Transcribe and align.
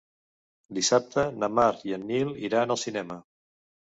Dissabte 0.77 1.25
na 1.43 1.49
Mar 1.59 1.67
i 1.89 1.93
en 1.99 2.07
Nil 2.11 2.33
iran 2.49 2.75
al 2.77 2.83
cinema. 2.87 3.21